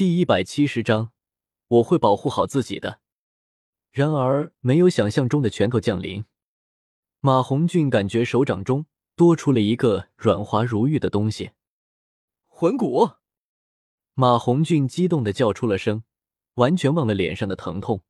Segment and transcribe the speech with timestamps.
[0.00, 1.12] 第一百七十章，
[1.68, 3.00] 我会保护好自己的。
[3.90, 6.24] 然而，没有想象中的拳头降临。
[7.20, 11.50] 马红俊感觉手掌中多出了一个软滑如玉的东西——
[12.48, 13.10] 魂骨。
[14.14, 16.02] 马红俊激动的叫出了声，
[16.54, 18.02] 完全忘了脸上的疼痛。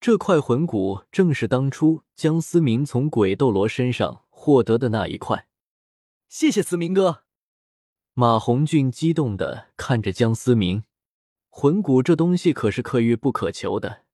[0.00, 5.46] 这块魂骨正是当初江思明从鬼斗罗身上获得的那一块。
[6.28, 7.22] 谢谢思明哥。
[8.14, 10.82] 马红俊激动的看着江思明。
[11.60, 14.04] 魂骨这东西可是可遇不可求的，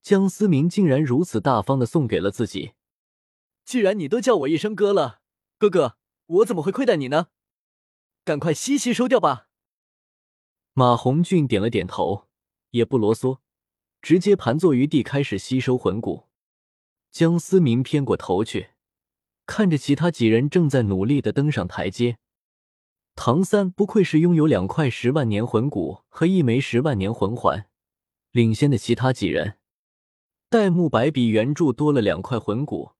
[0.00, 2.72] 江思明竟然如此大方的送给了自己。
[3.62, 5.20] 既然你都叫我一声哥了，
[5.58, 7.26] 哥哥，我怎么会亏待你呢？
[8.24, 9.48] 赶快吸吸收掉吧。
[10.72, 12.26] 马红俊点了点头，
[12.70, 13.40] 也不啰嗦，
[14.00, 16.28] 直接盘坐于地开始吸收魂骨。
[17.10, 18.70] 江思明偏过头去，
[19.44, 22.16] 看着其他几人正在努力的登上台阶。
[23.20, 27.68] 唐三不愧是拥有两块十万年魂骨和一枚十万年魂环，
[28.30, 29.58] 领先的其他几人。
[30.48, 32.92] 戴沐白比原著多了两块魂骨，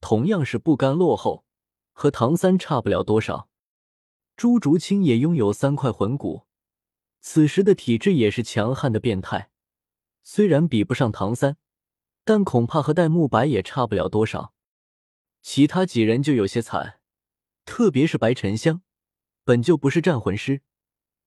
[0.00, 1.44] 同样是不甘落后，
[1.92, 3.48] 和唐三差不了多少。
[4.36, 6.42] 朱竹清也拥有三块魂骨，
[7.20, 9.52] 此时的体质也是强悍的变态，
[10.24, 11.56] 虽然比不上唐三，
[12.24, 14.52] 但恐怕和戴沐白也差不了多少。
[15.40, 16.98] 其他几人就有些惨，
[17.64, 18.82] 特别是白沉香。
[19.44, 20.62] 本就不是战魂师，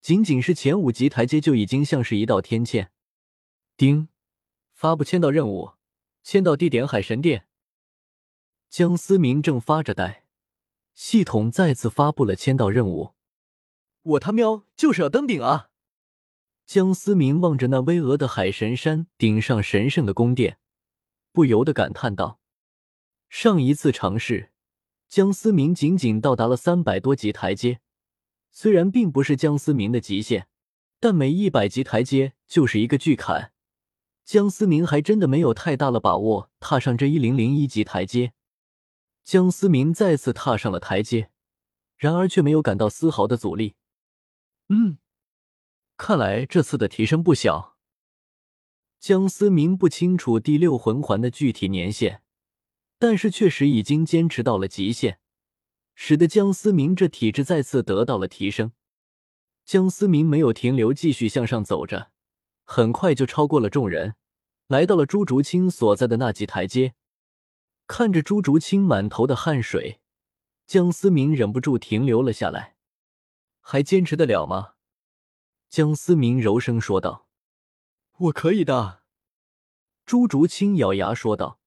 [0.02, 2.90] 仅仅是前五级台阶就已经像是一道天堑。
[3.76, 4.08] 丁，
[4.74, 5.74] 发布签到任务，
[6.24, 7.48] 签到地点海神殿。
[8.70, 10.26] 江思明正发着呆，
[10.94, 13.14] 系统再次发布了签到任务。
[14.02, 15.70] 我他喵就是要登顶啊！
[16.66, 20.58] 江思明望着那巍峨的海神山顶上神圣的宫殿，
[21.32, 22.40] 不由得感叹道
[23.30, 24.52] ：“上一次尝试，
[25.10, 27.82] 江思明仅仅到达了三百多级台阶。”
[28.58, 30.48] 虽然并不是江思明的极限，
[31.02, 33.52] 但每一百级台阶就是一个巨坎。
[34.24, 38.32] 江思明还真的没有太大的把握踏上这一零零一级台阶。
[39.26, 41.30] 江思明再次踏上了台阶，
[41.98, 43.76] 然而却没有感到丝毫的阻力。
[44.70, 45.00] 嗯，
[45.98, 47.76] 看来这次的提升不小。
[49.02, 52.22] 江思明不清楚第六魂环的具体年限，
[52.98, 55.20] 但是确实已经坚持到了极限。
[55.96, 58.74] 使得江思明这体质再次得到了提升。
[59.64, 62.12] 江思明没有停留，继续向上走着，
[62.64, 64.16] 很快就超过了众人，
[64.68, 66.94] 来到了朱竹清所在的那级台阶。
[67.88, 70.00] 看着朱竹清满头的汗水，
[70.68, 72.76] 江思明忍不住停留了下来。
[73.60, 74.74] 还坚持得了吗？
[75.70, 77.28] 江思明柔声说道。
[78.18, 79.02] 我可以的。
[80.06, 81.60] 朱竹清咬牙说道。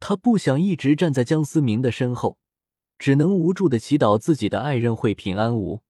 [0.00, 2.39] 他不想一直站在江思明的身后。
[3.00, 5.82] 只能无助的祈祷自己的爱人会平安无。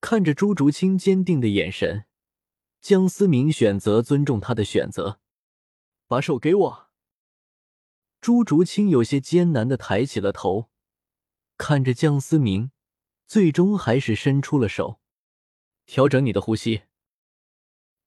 [0.00, 2.06] 看着朱竹清坚定的眼神，
[2.80, 5.20] 江思明选择尊重他的选择，
[6.08, 6.88] 把手给我。
[8.22, 10.70] 朱竹清有些艰难的抬起了头，
[11.58, 12.70] 看着江思明，
[13.26, 14.98] 最终还是伸出了手。
[15.84, 16.84] 调整你的呼吸。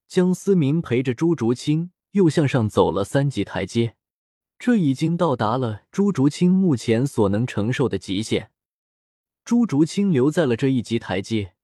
[0.08, 3.97] 江思明陪着朱竹清又向上走了三级台阶。
[4.58, 8.50] 这已经到达了朱竹清目前所能承受的极限。
[9.44, 11.54] 朱竹清留在了这一级台阶，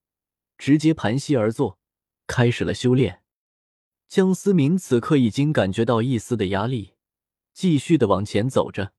[0.56, 1.78] 直接盘膝而坐，
[2.27, 3.22] 开始了修炼。
[4.06, 6.94] 江思明此刻已经感觉到一丝的压力，
[7.53, 8.93] 继续的往前走着。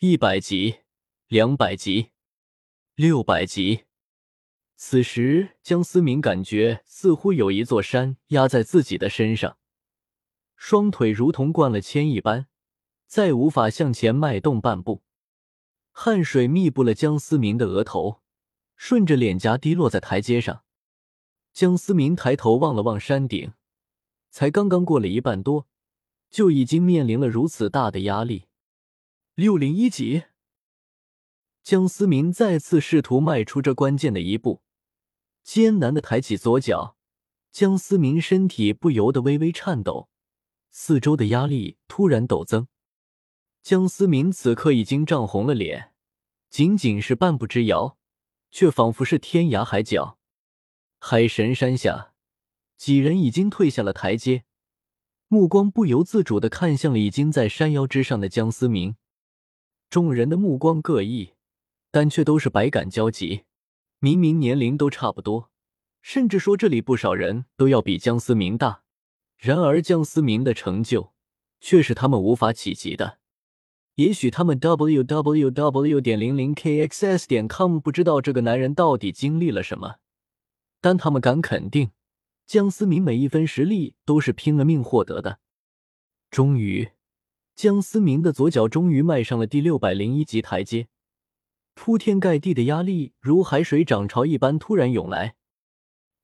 [0.00, 0.80] 一百级，
[1.28, 2.10] 两百级，
[2.94, 3.86] 六百级。
[4.76, 9.58] 此时，江思明感觉似乎有一座山压在自己的身上，
[10.54, 12.46] 双腿如同灌了铅一般。
[13.08, 15.02] 再无法向前迈动半步，
[15.92, 18.20] 汗水密布了江思明的额头，
[18.76, 20.62] 顺着脸颊滴落在台阶上。
[21.54, 23.54] 江思明抬头望了望山顶，
[24.28, 25.66] 才刚刚过了一半多，
[26.28, 28.44] 就已经面临了如此大的压力。
[29.34, 30.24] 六零一级，
[31.62, 34.60] 江思明再次试图迈出这关键的一步，
[35.42, 36.98] 艰难的抬起左脚，
[37.50, 40.10] 江思明身体不由得微微颤抖，
[40.70, 42.68] 四周的压力突然陡增。
[43.68, 45.92] 江思明此刻已经涨红了脸，
[46.48, 47.98] 仅仅是半步之遥，
[48.50, 50.18] 却仿佛是天涯海角。
[50.98, 52.14] 海神山下，
[52.78, 54.44] 几人已经退下了台阶，
[55.26, 58.96] 目光不由自主的看向了已经在山腰之上的江思明。
[59.90, 61.34] 众人的目光各异，
[61.90, 63.44] 但却都是百感交集。
[63.98, 65.50] 明明年龄都差不多，
[66.00, 68.84] 甚至说这里不少人都要比江思明大，
[69.36, 71.12] 然而江思明的成就
[71.60, 73.18] 却是他们无法企及的。
[73.98, 79.96] 也许他们 w w w 点零零 k x s 点 com 不知道这个男人到底经历了什么，
[80.80, 81.90] 但他们敢肯定，
[82.46, 85.40] 江思明每一分实力都是拼了命获得的。
[86.30, 86.90] 终于，
[87.56, 90.86] 江思明的左脚终于迈上了第六百零一级台阶，
[91.74, 95.34] 铺天盖地的压力如海水涨潮一般突然涌来，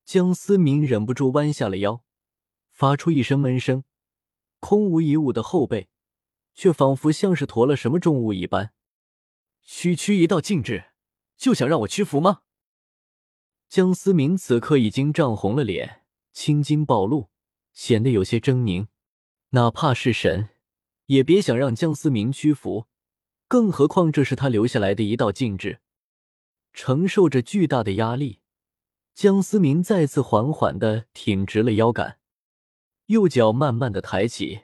[0.05, 2.05] 江思明忍不住弯下了腰，
[2.71, 3.83] 发出一声闷声，
[4.61, 5.89] 空无一物的后背。
[6.55, 8.73] 却仿佛像是驮了什么重物一般。
[9.63, 10.93] 区区一道禁制，
[11.37, 12.43] 就想让我屈服吗？
[13.69, 16.03] 江思明此刻已经涨红了脸，
[16.33, 17.31] 青筋暴露，
[17.73, 18.87] 显得有些狰狞。
[19.51, 20.51] 哪怕是神，
[21.07, 22.87] 也别想让江思明屈服，
[23.49, 25.81] 更何况这是他留下来的一道禁制。
[26.73, 28.41] 承受着巨大的压力，
[29.15, 32.19] 江思明再次缓缓的挺直了腰杆，
[33.07, 34.63] 右脚慢慢的抬起，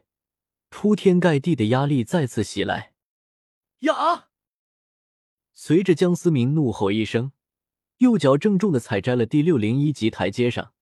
[0.71, 2.95] 铺天盖地的压力再次袭来。
[3.81, 4.29] 呀！
[5.53, 7.33] 随着江思明怒吼一声，
[7.99, 10.73] 右脚郑重的踩在了第六零一级台阶上。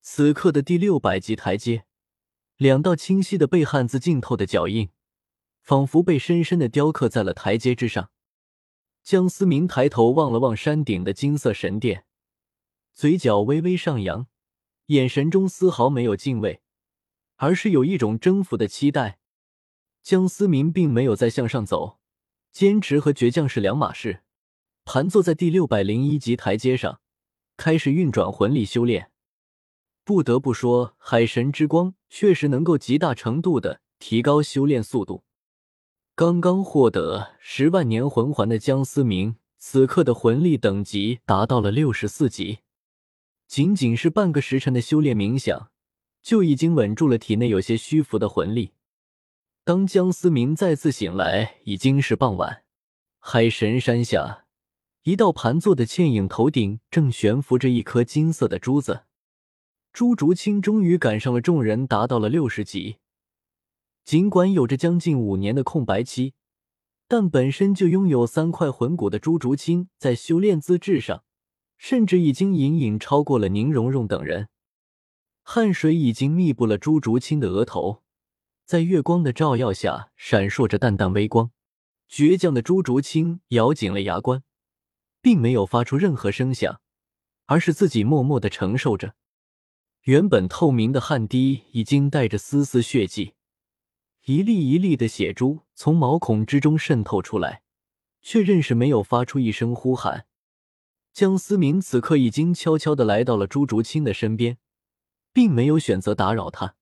[0.00, 1.84] 此刻的第六百级台阶。
[2.56, 4.90] 两道清晰的被汉字浸透的脚印，
[5.62, 8.10] 仿佛被深深的雕刻在了台阶之上。
[9.02, 12.04] 江思明抬头望了望山顶的金色神殿，
[12.92, 14.26] 嘴角微微上扬，
[14.86, 16.60] 眼神中丝毫没有敬畏，
[17.38, 19.18] 而是有一种征服的期待。
[20.02, 21.98] 江思明并没有再向上走，
[22.52, 24.22] 坚持和倔强是两码事。
[24.84, 27.00] 盘坐在第六百零一级台阶上，
[27.56, 29.10] 开始运转魂力修炼。
[30.04, 35.24] 不得不说，海神之光确实能够极大程度的提高修炼速度。
[36.14, 42.60] 刚刚获得十万年魂环的江思明，此刻的魂力等级达到了六十四级，
[43.46, 45.70] 仅仅是半个时辰的修炼冥想，
[46.28, 48.72] 就已经稳住了体内有些虚浮的魂力。
[49.64, 52.64] 当江思明再次醒来，已经是傍晚。
[53.18, 54.44] 海神山下，
[55.04, 59.04] 一道盘坐的倩影头顶正悬浮着一颗金色的珠子。
[59.90, 62.96] 朱竹清终于赶上了众人，达到了六十级。
[64.04, 66.34] 尽管有着将近五年的空白期，
[67.08, 71.24] 但本身就拥有三块魂骨的朱竹清，在修炼资质上，
[71.78, 74.50] 甚至已经隐隐超过了宁荣荣等人。
[75.50, 78.02] 汗水已经密布了朱竹清的额头，
[78.66, 81.50] 在月光的照耀下，闪烁着淡淡微光。
[82.06, 84.42] 倔强的朱竹清咬紧了牙关，
[85.22, 86.82] 并没有发出任何声响，
[87.46, 89.14] 而是自己默默的承受着。
[90.02, 93.32] 原本透明的汗滴已经带着丝丝血迹，
[94.26, 97.62] 一粒一粒的血珠从毛孔之中渗透出来，
[98.20, 100.26] 却仍是没有发出一声呼喊。
[101.14, 104.58] 江思明此刻已经悄悄的来到了朱竹清的身边，
[105.38, 106.74] 并没有选择打扰他，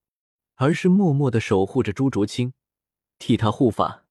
[0.54, 2.54] 而是默默的守护着朱竹清，
[3.18, 4.06] 替他护法。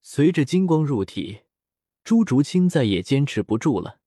[0.00, 1.42] 随着金光入体，
[2.02, 4.00] 朱竹清再也坚持不住了，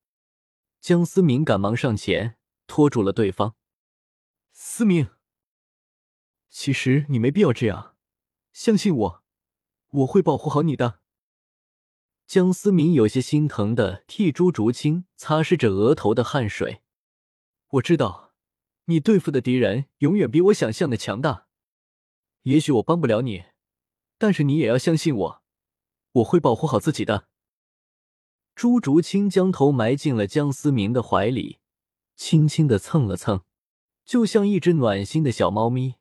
[0.79, 3.53] 江思明赶忙上前拖住了对方。
[4.51, 5.09] 思明，
[6.49, 7.95] 其实你没必要这样，
[8.51, 9.23] 相信我，
[9.89, 11.01] 我会保护好你的。
[12.25, 16.81] 江思明有些心疼的替朱竹清擦拭着额头的汗水。
[17.73, 18.30] 我知道，
[18.91, 21.47] 你对付的敌人永远比我想象的强大。
[22.43, 23.45] 也许我帮不了你，
[24.17, 25.43] 但是你也要相信我，
[26.11, 27.29] 我会保护好自己的。
[28.53, 31.59] 朱竹清将头埋进了江思明的怀里，
[32.17, 33.43] 轻轻的蹭了蹭。
[34.03, 35.95] 就像一只暖心的小猫咪，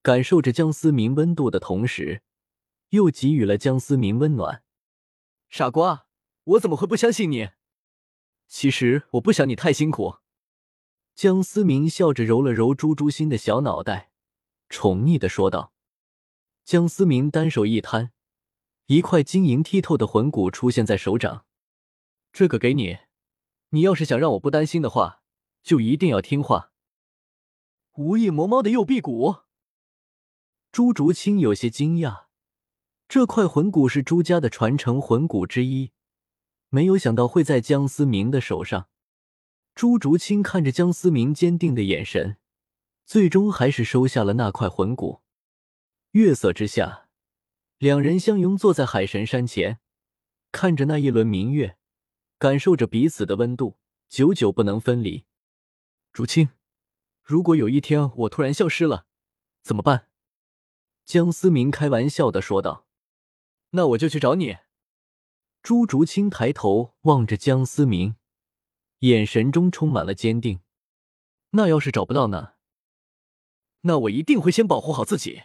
[0.00, 2.22] 感受着江思明温度的同时，
[2.90, 4.62] 又给予了江思明温暖。
[5.50, 6.06] 傻瓜，
[6.44, 7.50] 我怎么会不相信你？
[8.46, 10.20] 其实我不想你太辛苦。
[11.20, 14.10] 江思明笑着揉了揉朱朱心的小脑袋，
[14.70, 15.74] 宠溺的说道。
[16.64, 18.12] 江思明单手一摊，
[18.86, 21.44] 一块晶莹剔透的魂骨出现在手掌。
[22.32, 23.00] 这个给你，
[23.68, 25.20] 你要是想让我不担心的话，
[25.62, 26.72] 就一定要听话。
[27.96, 29.40] 无翼魔猫的右臂骨，
[30.72, 32.28] 朱竹清有些惊讶，
[33.06, 35.92] 这块魂骨是朱家的传承魂骨之一，
[36.70, 38.88] 没有想到会在江思明的手上。
[39.74, 42.36] 朱竹清看着江思明坚定的眼神，
[43.04, 45.22] 最终还是收下了那块魂骨。
[46.12, 47.08] 月色之下，
[47.78, 49.78] 两人相拥坐在海神山前，
[50.52, 51.76] 看着那一轮明月，
[52.38, 55.24] 感受着彼此的温度，久久不能分离。
[56.12, 56.50] 竹清。
[57.22, 59.06] 如果有一天我突然消失了，
[59.62, 60.08] 怎么办？
[61.04, 62.86] 江思明开玩笑的说道。
[63.70, 64.56] 那我就去找你。
[65.62, 68.16] 朱竹清抬头望着江思明，
[69.00, 70.60] 眼神中充满了坚定。
[71.50, 72.54] 那要是找不到呢？
[73.82, 75.42] 那我一定会先保护好自己，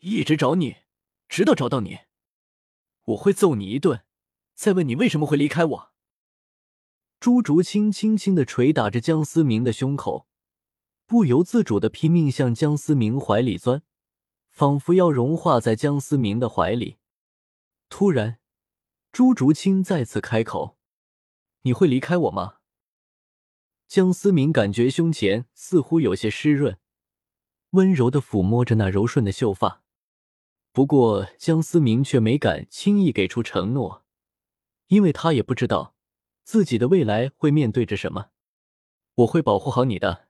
[0.00, 0.76] 一直找你，
[1.28, 2.00] 直到找到你。
[3.04, 4.04] 我会揍你一顿，
[4.54, 5.92] 再问你为什么会离开我。
[7.18, 10.26] 朱竹清轻轻的捶打着江思明的胸口。
[11.06, 13.82] 不由自主的拼命向江思明怀里钻，
[14.50, 16.98] 仿佛要融化在江思明的怀里。
[17.88, 18.38] 突然，
[19.10, 20.76] 朱竹清再次开口
[21.62, 22.56] ：“你会离开我吗？”
[23.88, 26.76] 江思明感觉胸前似乎有些湿润，
[27.70, 29.82] 温柔的抚摸着那柔顺的秀发。
[30.72, 34.04] 不过，江思明却没敢轻易给出承诺，
[34.88, 35.94] 因为他也不知道
[36.44, 38.26] 自己的未来会面对着什么。
[39.14, 40.28] 我会保护好你的，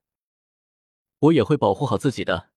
[1.18, 2.50] 我也会保护好自己的。